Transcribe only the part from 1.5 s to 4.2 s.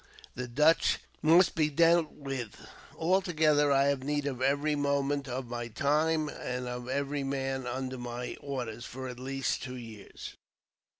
be dealt with. Altogether, I have